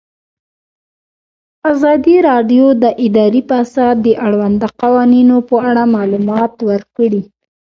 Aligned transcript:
ازادي 1.71 2.15
راډیو 2.29 2.65
د 2.83 2.85
اداري 3.05 3.41
فساد 3.49 3.95
د 4.05 4.07
اړونده 4.25 4.67
قوانینو 4.81 5.37
په 5.49 5.55
اړه 5.69 5.83
معلومات 5.95 6.53
ورکړي. 6.69 7.21